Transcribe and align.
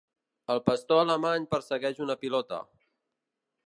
El 0.53 0.61
pastor 0.69 1.03
alemany 1.03 1.47
persegueix 1.53 2.03
una 2.09 2.19
pilota. 2.25 2.63